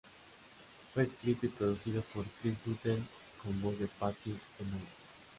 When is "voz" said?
3.61-3.77